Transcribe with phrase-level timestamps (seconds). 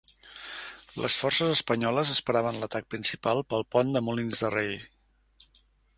[1.01, 4.75] Les forces espanyoles esperaven l'atac principal pel pont de Molins de Rei.